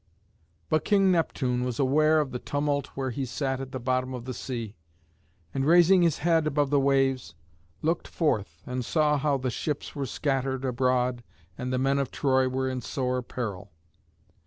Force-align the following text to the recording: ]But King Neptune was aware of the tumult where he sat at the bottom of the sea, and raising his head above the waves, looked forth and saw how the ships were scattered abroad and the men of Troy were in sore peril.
]But 0.71 0.83
King 0.83 1.11
Neptune 1.11 1.63
was 1.63 1.77
aware 1.77 2.19
of 2.19 2.31
the 2.31 2.39
tumult 2.39 2.87
where 2.95 3.11
he 3.11 3.23
sat 3.23 3.61
at 3.61 3.71
the 3.71 3.79
bottom 3.79 4.15
of 4.15 4.25
the 4.25 4.33
sea, 4.33 4.75
and 5.53 5.63
raising 5.63 6.01
his 6.01 6.17
head 6.25 6.47
above 6.47 6.71
the 6.71 6.79
waves, 6.79 7.35
looked 7.83 8.07
forth 8.07 8.63
and 8.65 8.83
saw 8.83 9.19
how 9.19 9.37
the 9.37 9.51
ships 9.51 9.95
were 9.95 10.07
scattered 10.07 10.65
abroad 10.65 11.21
and 11.55 11.71
the 11.71 11.77
men 11.77 11.99
of 11.99 12.09
Troy 12.09 12.49
were 12.49 12.67
in 12.67 12.81
sore 12.81 13.21
peril. 13.21 13.73